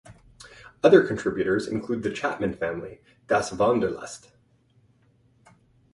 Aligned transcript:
Other 0.83 1.05
contributors 1.05 1.67
included 1.67 2.01
The 2.01 2.09
Chapman 2.11 2.55
Family, 2.55 3.01
Das 3.27 3.51
Wunderlust. 3.51 4.29